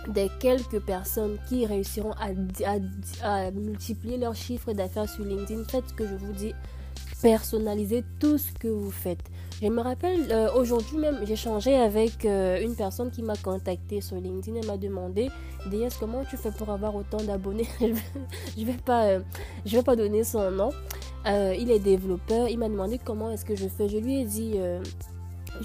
des 0.09 0.31
quelques 0.39 0.81
personnes 0.81 1.39
qui 1.49 1.65
réussiront 1.65 2.13
à, 2.13 2.29
à 3.23 3.51
multiplier 3.51 4.19
leur 4.19 4.35
chiffre 4.35 4.75
d'affaires 4.75 5.09
sur 5.09 5.25
LinkedIn, 5.25 5.65
faites 5.65 5.89
ce 5.89 5.95
que 5.95 6.07
je 6.07 6.15
vous 6.15 6.33
dis 6.33 6.53
personnalisez 7.23 8.05
tout 8.21 8.37
ce 8.37 8.53
que 8.53 8.69
vous 8.69 8.91
faites. 8.91 9.31
Je 9.63 9.69
me 9.69 9.81
rappelle, 9.81 10.31
euh, 10.33 10.53
aujourd'hui 10.55 10.99
même, 10.99 11.21
j'ai 11.25 11.37
changé 11.37 11.77
avec 11.77 12.25
euh, 12.25 12.61
une 12.61 12.75
personne 12.75 13.11
qui 13.11 13.23
m'a 13.23 13.37
contacté 13.37 14.01
sur 14.01 14.17
LinkedIn 14.17 14.61
et 14.61 14.67
m'a 14.67 14.77
demandé, 14.77 15.31
Déas, 15.71 15.97
comment 15.99 16.25
tu 16.25 16.37
fais 16.37 16.51
pour 16.51 16.71
avoir 16.71 16.95
autant 16.95 17.19
d'abonnés? 17.19 17.69
Je 18.59 18.65
vais 18.65 18.73
pas, 18.85 19.05
euh, 19.05 19.21
vais 19.65 19.83
pas 19.83 19.97
donner 19.97 20.25
son 20.25 20.51
nom. 20.51 20.71
il 21.27 21.71
est 21.71 21.79
développeur. 21.79 22.49
Il 22.49 22.59
m'a 22.59 22.69
demandé 22.69 22.99
comment 23.03 23.31
est-ce 23.31 23.45
que 23.45 23.55
je 23.57 23.69
fais. 23.69 23.89
Je 23.89 23.99
lui 23.99 24.21
ai 24.21 24.25
dit, 24.25 24.59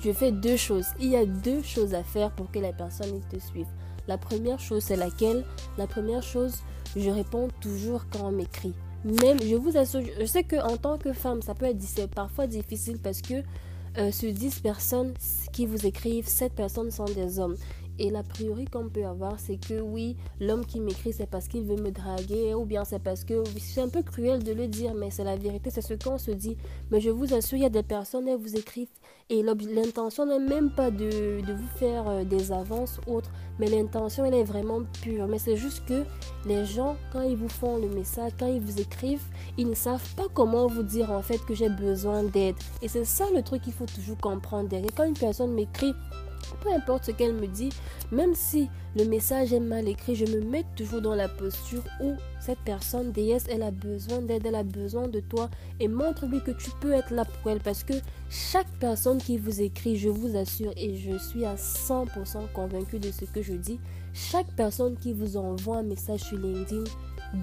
je 0.02 0.12
fais 0.12 0.32
deux 0.32 0.56
choses. 0.56 0.86
Il 1.00 1.10
y 1.10 1.18
a 1.18 1.26
deux 1.26 1.62
choses 1.62 1.94
à 1.94 2.04
faire 2.04 2.32
pour 2.32 2.50
que 2.52 2.60
la 2.60 2.72
personne 2.72 3.20
te 3.30 3.40
suive. 3.40 3.68
La 4.08 4.18
première 4.18 4.60
chose, 4.60 4.84
c'est 4.84 4.96
laquelle? 4.96 5.44
La 5.78 5.88
première 5.88 6.24
chose, 6.24 6.64
je 6.96 7.10
réponds 7.10 7.50
toujours 7.60 8.06
quand 8.12 8.28
on 8.28 8.32
m'écrit. 8.32 8.74
Même, 9.04 9.40
je 9.42 9.56
vous 9.56 9.78
assure, 9.78 10.02
je 10.20 10.26
sais 10.26 10.44
qu'en 10.44 10.78
tant 10.78 10.98
que 10.98 11.14
femme, 11.14 11.42
ça 11.42 11.56
peut 11.56 11.66
être 11.66 12.08
parfois 12.08 12.48
difficile 12.48 13.00
parce 13.02 13.22
que 13.22 13.44
euh, 14.00 14.12
sur 14.12 14.32
10 14.32 14.60
personnes 14.60 15.14
qui 15.52 15.66
vous 15.66 15.86
écrivent, 15.86 16.28
7 16.28 16.54
personnes 16.54 16.92
sont 16.92 17.06
des 17.06 17.40
hommes. 17.40 17.58
Et 18.00 18.10
l'a 18.10 18.24
priori 18.24 18.66
qu'on 18.66 18.88
peut 18.88 19.06
avoir, 19.06 19.40
c'est 19.40 19.58
que 19.58 19.82
oui, 19.82 20.16
l'homme 20.40 20.66
qui 20.66 20.80
m'écrit, 20.80 21.12
c'est 21.12 21.30
parce 21.30 21.50
qu'il 21.50 21.64
veut 21.64 21.76
me 21.76 21.92
draguer, 21.92 22.54
ou 22.54 22.64
bien 22.64 22.86
c'est 22.86 23.00
parce 23.00 23.26
que 23.26 23.44
c'est 23.60 23.82
un 23.82 23.90
peu 23.90 24.02
cruel 24.02 24.42
de 24.42 24.54
le 24.54 24.68
dire, 24.68 24.94
mais 24.94 25.12
c'est 25.12 25.26
la 25.26 25.36
vérité, 25.36 25.70
c'est 25.70 25.82
ce 25.82 25.94
qu'on 25.96 26.18
se 26.18 26.32
dit. 26.32 26.56
Mais 26.92 27.02
je 27.02 27.10
vous 27.10 27.34
assure, 27.34 27.58
il 27.58 27.64
y 27.64 27.66
a 27.66 27.70
des 27.70 27.84
personnes, 27.84 28.30
elles 28.30 28.40
vous 28.40 28.56
écrivent, 28.56 28.88
et 29.30 29.44
l'intention 29.44 30.26
n'est 30.26 30.40
même 30.40 30.72
pas 30.72 30.92
de, 30.92 31.42
vous 31.46 31.78
faire 31.78 32.08
euh, 32.08 32.24
des 32.24 32.54
avances 32.54 33.02
autres, 33.06 33.30
mais 33.60 33.68
l'intention, 33.68 34.24
elle 34.24 34.34
est 34.34 34.44
vraiment 34.44 34.82
pure. 35.04 35.28
Mais 35.28 35.38
c'est 35.38 35.58
juste 35.58 35.86
que 35.86 36.04
les 36.48 36.66
gens, 36.66 36.96
quand 37.12 37.22
ils 37.22 37.36
vous 37.36 37.50
font 37.50 37.78
le 37.78 37.90
message, 37.90 38.32
quand 38.40 38.48
ils 38.48 38.62
vous 38.62 38.80
écrivent, 38.80 39.28
ils 39.58 39.70
ne 39.70 39.76
savent 39.76 40.16
pas 40.16 40.28
comment 40.34 40.68
vous 40.68 40.84
dire 40.84 41.12
en 41.12 41.22
fait 41.22 41.40
que 41.46 41.54
j'ai 41.54 41.70
besoin 41.70 42.24
d'aide. 42.24 42.56
Et 42.82 42.88
c'est 42.88 43.06
ça 43.06 43.26
le 43.36 43.44
truc 43.44 43.62
qu'il 43.62 43.74
faut 43.74 43.86
toujours 43.86 44.18
comprendre 44.18 44.70
derrière. 44.70 44.90
Quand 44.96 45.04
une 45.04 45.14
personne 45.14 45.54
m'écrit, 45.54 45.94
peu 46.62 46.72
importe 46.72 47.06
ce 47.06 47.12
qu'elle 47.12 47.34
me 47.34 47.48
dit, 47.48 47.70
même 48.12 48.34
si 48.36 48.70
le 48.96 49.06
message 49.06 49.54
est 49.54 49.60
mal 49.60 49.88
écrit, 49.88 50.16
je 50.16 50.26
me 50.26 50.42
mets 50.42 50.66
toujours 50.76 51.02
dans 51.02 51.16
la 51.16 51.28
posture 51.28 51.84
où 52.02 52.14
cette 52.40 52.60
personne, 52.60 53.12
déesse, 53.12 53.46
elle 53.50 53.64
a 53.64 53.72
besoin 53.72 54.22
d'aide, 54.22 54.46
elle 54.46 54.56
a 54.56 54.64
besoin 54.64 55.08
de 55.08 55.20
toi 55.20 55.50
et 55.80 55.88
montre-lui 55.88 56.42
que 56.42 56.52
tu 56.52 56.72
peux 56.82 56.94
être 56.94 57.14
là 57.14 57.26
pour 57.26 57.52
elle 57.52 57.60
parce 57.60 57.84
que 57.84 57.94
chaque 58.30 58.70
personne 58.80 59.20
qui 59.20 59.38
vous 59.38 59.62
écrit, 59.62 59.98
je 59.98 60.10
vous 60.10 60.36
assure 60.36 60.72
et 60.76 60.96
je 60.96 61.18
suis 61.18 61.46
à 61.46 61.56
100% 61.56 62.52
convaincu 62.54 63.00
de 63.00 63.12
ce 63.12 63.26
que 63.26 63.42
je 63.42 63.54
dis, 63.54 63.80
chaque 64.14 64.52
personne 64.56 64.96
qui 64.98 65.14
vous 65.14 65.38
envoie 65.38 65.78
un 65.78 65.84
message 65.84 66.22
sur 66.22 66.38
LinkedIn, 66.38 66.84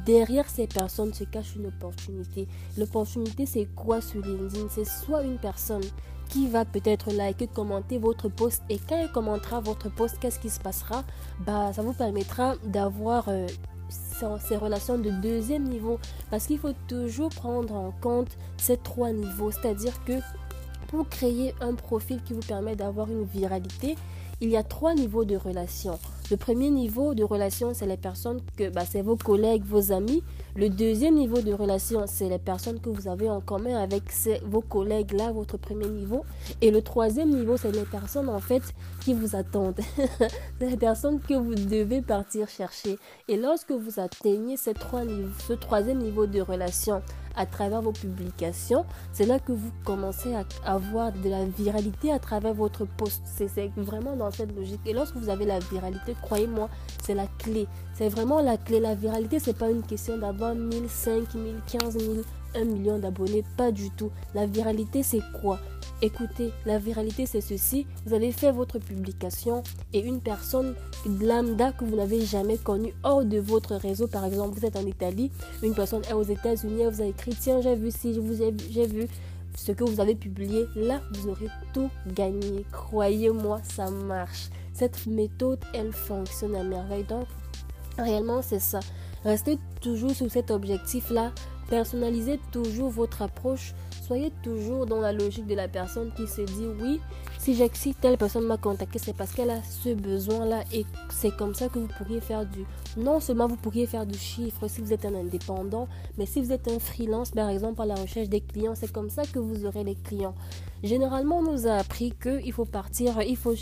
derrière 0.04 0.48
ces 0.48 0.66
personnes 0.66 1.14
se 1.14 1.24
cache 1.24 1.54
une 1.56 1.66
opportunité. 1.66 2.48
L'opportunité, 2.76 3.46
c'est 3.46 3.66
quoi 3.76 4.00
sur 4.00 4.20
LinkedIn? 4.20 4.66
C'est 4.70 4.84
soit 4.84 5.22
une 5.22 5.38
personne 5.38 5.84
qui 6.28 6.48
va 6.48 6.64
peut-être 6.64 7.12
liker, 7.12 7.46
commenter 7.46 7.98
votre 7.98 8.28
post 8.28 8.62
et 8.68 8.78
quand 8.78 8.96
elle 8.96 9.12
commentera 9.12 9.60
votre 9.60 9.88
post, 9.90 10.18
qu'est-ce 10.20 10.38
qui 10.38 10.50
se 10.50 10.60
passera? 10.60 11.04
Bah, 11.46 11.72
ça 11.72 11.82
vous 11.82 11.92
permettra 11.92 12.54
d'avoir 12.64 13.28
euh, 13.28 13.46
ces 13.88 14.56
relations 14.56 14.98
de 14.98 15.10
deuxième 15.10 15.64
niveau. 15.64 15.98
Parce 16.30 16.46
qu'il 16.46 16.58
faut 16.58 16.74
toujours 16.88 17.30
prendre 17.30 17.74
en 17.74 17.92
compte 17.92 18.36
ces 18.56 18.76
trois 18.76 19.12
niveaux, 19.12 19.50
c'est-à-dire 19.50 20.02
que 20.04 20.14
pour 20.88 21.08
créer 21.08 21.54
un 21.60 21.74
profil 21.74 22.22
qui 22.22 22.32
vous 22.32 22.40
permet 22.40 22.76
d'avoir 22.76 23.10
une 23.10 23.24
viralité, 23.24 23.96
il 24.40 24.50
y 24.50 24.56
a 24.56 24.62
trois 24.62 24.94
niveaux 24.94 25.24
de 25.24 25.36
relations. 25.36 25.98
Le 26.30 26.36
premier 26.36 26.70
niveau 26.70 27.14
de 27.14 27.22
relation, 27.22 27.72
c'est 27.72 27.86
les 27.86 27.96
personnes 27.96 28.40
que 28.56 28.68
bah, 28.68 28.82
c'est 28.84 29.00
vos 29.00 29.16
collègues, 29.16 29.64
vos 29.64 29.92
amis. 29.92 30.22
Le 30.56 30.68
deuxième 30.68 31.14
niveau 31.14 31.40
de 31.40 31.52
relation, 31.52 32.04
c'est 32.06 32.28
les 32.28 32.38
personnes 32.38 32.80
que 32.80 32.90
vous 32.90 33.08
avez 33.08 33.30
en 33.30 33.40
commun 33.40 33.76
avec 33.76 34.02
vos 34.44 34.60
collègues, 34.60 35.12
là, 35.12 35.30
votre 35.30 35.56
premier 35.56 35.88
niveau. 35.88 36.24
Et 36.60 36.70
le 36.70 36.82
troisième 36.82 37.30
niveau, 37.30 37.56
c'est 37.56 37.70
les 37.70 37.84
personnes 37.84 38.28
en 38.28 38.40
fait 38.40 38.62
qui 39.04 39.14
vous 39.14 39.36
attendent. 39.36 39.80
c'est 40.58 40.68
les 40.68 40.76
personnes 40.76 41.20
que 41.20 41.34
vous 41.34 41.54
devez 41.54 42.02
partir 42.02 42.48
chercher. 42.48 42.98
Et 43.28 43.36
lorsque 43.36 43.70
vous 43.72 44.00
atteignez 44.00 44.56
ces 44.56 44.74
trois 44.74 45.04
niveaux, 45.04 45.30
ce 45.46 45.52
troisième 45.54 45.98
niveau 45.98 46.26
de 46.26 46.40
relation, 46.40 47.02
à 47.36 47.46
travers 47.46 47.82
vos 47.82 47.92
publications, 47.92 48.84
c'est 49.12 49.26
là 49.26 49.38
que 49.38 49.52
vous 49.52 49.70
commencez 49.84 50.34
à 50.34 50.44
avoir 50.64 51.12
de 51.12 51.28
la 51.28 51.44
viralité 51.44 52.12
à 52.12 52.18
travers 52.18 52.54
votre 52.54 52.84
post. 52.84 53.22
C'est 53.24 53.70
vraiment 53.76 54.16
dans 54.16 54.30
cette 54.30 54.56
logique. 54.56 54.80
Et 54.86 54.92
lorsque 54.92 55.16
vous 55.16 55.28
avez 55.28 55.44
la 55.44 55.58
viralité, 55.58 56.16
croyez-moi, 56.22 56.68
c'est 57.02 57.14
la 57.14 57.26
clé. 57.38 57.66
C'est 57.94 58.08
vraiment 58.08 58.40
la 58.40 58.56
clé. 58.56 58.80
La 58.80 58.94
viralité, 58.94 59.38
c'est 59.38 59.56
pas 59.56 59.70
une 59.70 59.82
question 59.82 60.18
d'avoir 60.18 60.54
1000, 60.54 60.88
5000, 60.88 61.54
15 61.66 61.98
000, 61.98 62.14
1 62.54 62.64
million 62.64 62.98
d'abonnés. 62.98 63.44
Pas 63.56 63.70
du 63.70 63.90
tout. 63.90 64.10
La 64.34 64.46
viralité, 64.46 65.02
c'est 65.02 65.22
quoi? 65.40 65.58
Écoutez, 66.02 66.52
la 66.66 66.78
viralité 66.78 67.24
c'est 67.24 67.40
ceci. 67.40 67.86
Vous 68.04 68.12
avez 68.12 68.30
fait 68.30 68.52
votre 68.52 68.78
publication 68.78 69.62
et 69.94 70.00
une 70.00 70.20
personne 70.20 70.74
lambda 71.06 71.72
que 71.72 71.84
vous 71.84 71.96
n'avez 71.96 72.24
jamais 72.24 72.58
connue 72.58 72.92
hors 73.02 73.24
de 73.24 73.38
votre 73.38 73.76
réseau, 73.76 74.06
par 74.06 74.26
exemple, 74.26 74.58
vous 74.58 74.66
êtes 74.66 74.76
en 74.76 74.86
Italie, 74.86 75.30
une 75.62 75.74
personne 75.74 76.02
est 76.08 76.12
aux 76.12 76.22
États-Unis, 76.22 76.82
elle 76.82 76.92
vous 76.92 77.02
a 77.02 77.06
écrit 77.06 77.34
Tiens, 77.38 77.60
j'ai 77.62 77.76
vu 77.76 77.90
si 77.90 78.14
j'ai 78.70 78.86
vu 78.86 79.08
ce 79.56 79.72
que 79.72 79.84
vous 79.84 80.00
avez 80.00 80.14
publié. 80.14 80.66
Là, 80.76 81.00
vous 81.12 81.30
aurez 81.30 81.48
tout 81.72 81.90
gagné. 82.06 82.64
Croyez-moi, 82.72 83.60
ça 83.64 83.90
marche. 83.90 84.50
Cette 84.74 85.06
méthode, 85.06 85.58
elle 85.72 85.92
fonctionne 85.92 86.54
à 86.54 86.62
merveille. 86.62 87.04
Donc, 87.04 87.26
réellement, 87.98 88.42
c'est 88.42 88.60
ça. 88.60 88.80
Restez 89.24 89.58
toujours 89.80 90.10
sur 90.10 90.30
cet 90.30 90.50
objectif-là. 90.50 91.32
Personnalisez 91.68 92.38
toujours 92.52 92.90
votre 92.90 93.22
approche 93.22 93.74
soyez 94.06 94.32
toujours 94.42 94.86
dans 94.86 95.00
la 95.00 95.12
logique 95.12 95.46
de 95.46 95.54
la 95.54 95.66
personne 95.66 96.12
qui 96.16 96.26
se 96.26 96.42
dit 96.42 96.66
oui, 96.80 97.00
si, 97.38 97.60
si 97.74 97.94
telle 97.94 98.16
personne 98.16 98.44
m'a 98.46 98.56
contacté, 98.56 98.98
c'est 98.98 99.16
parce 99.16 99.32
qu'elle 99.32 99.50
a 99.50 99.62
ce 99.62 99.94
besoin-là 99.94 100.62
et 100.72 100.86
c'est 101.10 101.36
comme 101.36 101.54
ça 101.54 101.68
que 101.68 101.78
vous 101.78 101.88
pourriez 101.98 102.20
faire 102.20 102.46
du... 102.46 102.64
Non 102.96 103.20
seulement 103.20 103.48
vous 103.48 103.56
pourriez 103.56 103.86
faire 103.86 104.06
du 104.06 104.18
chiffre 104.18 104.68
si 104.68 104.80
vous 104.80 104.92
êtes 104.92 105.04
un 105.04 105.14
indépendant, 105.14 105.88
mais 106.18 106.26
si 106.26 106.40
vous 106.40 106.52
êtes 106.52 106.68
un 106.68 106.78
freelance, 106.78 107.32
par 107.32 107.48
exemple, 107.48 107.82
à 107.82 107.86
la 107.86 107.96
recherche 107.96 108.28
des 108.28 108.40
clients, 108.40 108.74
c'est 108.74 108.92
comme 108.92 109.10
ça 109.10 109.22
que 109.24 109.38
vous 109.38 109.66
aurez 109.66 109.82
les 109.82 109.96
clients. 109.96 110.34
Généralement, 110.84 111.38
on 111.38 111.52
nous 111.52 111.66
a 111.66 111.74
appris 111.74 112.12
qu'il 112.22 112.52
faut 112.52 112.64
partir, 112.64 113.20
il 113.22 113.36
faut 113.36 113.54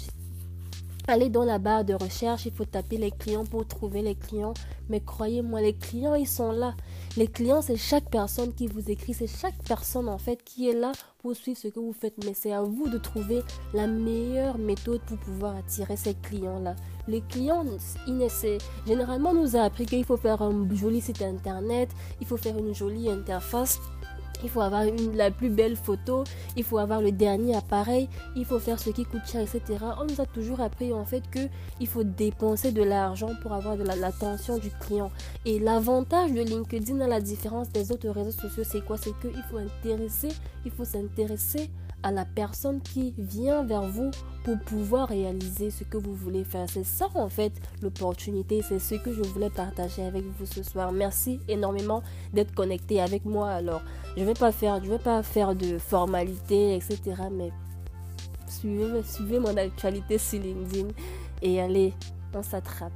Allez 1.07 1.29
dans 1.29 1.45
la 1.45 1.59
barre 1.59 1.85
de 1.85 1.93
recherche, 1.93 2.47
il 2.47 2.53
faut 2.53 2.65
taper 2.65 2.97
les 2.97 3.11
clients 3.11 3.45
pour 3.45 3.67
trouver 3.67 4.01
les 4.01 4.15
clients. 4.15 4.55
Mais 4.89 5.01
croyez-moi, 5.01 5.61
les 5.61 5.75
clients, 5.75 6.15
ils 6.15 6.27
sont 6.27 6.51
là. 6.51 6.75
Les 7.19 7.27
clients, 7.27 7.61
c'est 7.61 7.77
chaque 7.77 8.09
personne 8.09 8.55
qui 8.55 8.69
vous 8.69 8.91
écrit, 8.91 9.13
c'est 9.13 9.27
chaque 9.27 9.63
personne 9.69 10.09
en 10.09 10.17
fait 10.17 10.43
qui 10.43 10.71
est 10.71 10.75
là 10.75 10.93
pour 11.19 11.37
suivre 11.37 11.59
ce 11.59 11.69
que 11.69 11.79
vous 11.79 11.93
faites. 11.93 12.25
Mais 12.25 12.33
c'est 12.33 12.53
à 12.53 12.63
vous 12.63 12.89
de 12.89 12.97
trouver 12.97 13.43
la 13.75 13.87
meilleure 13.87 14.57
méthode 14.57 15.03
pour 15.03 15.19
pouvoir 15.19 15.57
attirer 15.57 15.99
ces 15.99 16.15
clients-là. 16.15 16.75
Les 17.07 17.21
clients, 17.21 17.67
généralement, 18.87 19.35
nous 19.35 19.57
a 19.57 19.61
appris 19.61 19.85
qu'il 19.85 20.07
faut 20.07 20.17
faire 20.17 20.41
un 20.41 20.67
joli 20.75 21.03
site 21.03 21.21
internet, 21.21 21.91
il 22.23 22.27
faut 22.27 22.39
faire 22.39 22.57
une 22.57 22.75
jolie 22.75 23.11
interface 23.11 23.79
il 24.43 24.51
faut 24.51 24.61
avoir 24.61 24.85
la 25.15 25.31
plus 25.31 25.49
belle 25.49 25.77
photo, 25.77 26.25
il 26.57 26.65
faut 26.65 26.79
avoir 26.79 27.01
le 27.01 27.13
dernier 27.13 27.57
appareil, 27.57 28.09
il 28.37 28.45
faut 28.45 28.59
faire 28.59 28.79
ce 28.79 28.91
qui 28.91 29.05
coûte 29.05 29.27
cher, 29.27 29.41
etc. 29.41 29.63
On 30.01 30.05
nous 30.05 30.21
a 30.21 30.27
toujours 30.27 30.61
appris 30.61 30.93
en 30.93 31.05
fait 31.05 31.23
que 31.31 31.41
il 31.81 31.87
faut 31.87 32.05
dépenser 32.05 32.73
de 32.73 32.83
l'argent 32.83 33.31
pour 33.43 33.53
avoir 33.53 33.77
de 33.77 33.85
l'attention 33.85 34.59
du 34.59 34.71
client. 34.71 35.11
Et 35.45 35.59
l'avantage 35.59 36.33
de 36.33 36.41
LinkedIn 36.41 37.01
à 37.01 37.09
la 37.09 37.21
différence 37.21 37.71
des 37.71 37.93
autres 37.93 38.09
réseaux 38.09 38.31
sociaux, 38.31 38.65
c'est 38.65 38.85
quoi? 38.85 38.97
C'est 38.97 39.19
qu'il 39.21 39.43
faut 39.51 39.59
intéresser, 39.59 40.29
il 40.65 40.71
faut 40.71 40.85
s'intéresser 40.85 41.71
à 42.05 42.13
la 42.13 42.25
personne 42.25 42.81
qui 42.81 43.15
vient 43.19 43.65
vers 43.65 43.83
vous 43.83 44.11
pour 44.45 44.59
pouvoir 44.61 45.09
réaliser 45.09 45.71
ce 45.71 45.85
que 45.85 45.97
vous 45.97 46.15
voulez 46.15 46.45
faire. 46.45 46.67
C'est 46.69 46.85
ça 46.85 47.07
en 47.15 47.29
fait 47.29 47.53
l'opportunité, 47.83 48.63
c'est 48.63 48.79
ce 48.79 48.95
que 48.97 49.13
je 49.13 49.23
voulais 49.23 49.51
partager 49.51 50.05
avec 50.05 50.23
vous 50.23 50.47
ce 50.47 50.63
soir. 50.63 50.93
Merci 50.93 51.41
énormément 51.49 52.03
d'être 52.33 52.55
connecté 52.55 53.01
avec 53.01 53.25
moi. 53.25 53.51
Alors, 53.51 53.81
je 54.17 54.23
vais 54.23 54.35
pas 54.35 54.53
faire, 54.53 54.81
vais 54.81 54.99
pas 54.99 55.23
faire 55.23 55.55
de 55.55 55.79
formalités, 55.79 56.77
etc. 56.77 57.01
Mais 57.33 57.51
suivez, 58.47 59.03
suivez 59.03 59.39
mon 59.39 59.57
actualité 59.57 60.19
sur 60.19 60.41
LinkedIn 60.41 60.89
et 61.43 61.61
allez, 61.61 61.95
on 62.35 62.43
s'attrape. 62.43 62.93